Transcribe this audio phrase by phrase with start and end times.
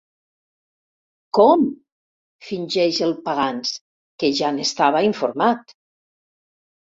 [1.37, 1.65] Com?
[2.45, 3.75] —fingeix el Pagans,
[4.25, 5.77] que ja n'estava informat.